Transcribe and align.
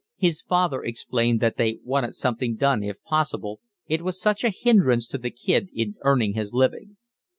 His 0.17 0.41
father 0.41 0.83
explained 0.83 1.41
that 1.41 1.57
they 1.57 1.77
wanted 1.83 2.15
something 2.15 2.55
done 2.55 2.81
if 2.81 3.03
possible, 3.03 3.59
it 3.85 4.01
was 4.01 4.19
such 4.19 4.43
a 4.43 4.49
hindrance 4.49 5.05
to 5.09 5.19
the 5.19 5.29
kid 5.29 5.69
in 5.75 5.93
earning 6.01 6.33
his 6.33 6.53
living. 6.53 6.97